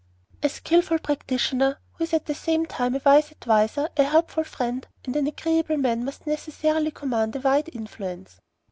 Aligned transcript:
A 0.41 0.49
skilful 0.49 0.97
practitioner, 0.97 1.77
who 1.93 2.05
is 2.05 2.13
at 2.15 2.25
the 2.25 2.33
same 2.33 2.65
time 2.65 2.95
a 2.95 3.01
wise 3.05 3.31
adviser, 3.31 3.87
a 3.97 4.03
helpful 4.03 4.43
friend, 4.43 4.87
and 5.05 5.15
an 5.15 5.27
agreeable 5.27 5.77
man, 5.77 6.03
must 6.03 6.25
necessarily 6.25 6.89
command 6.89 7.35
a 7.35 7.39
wide 7.39 7.69
influence. 7.71 8.39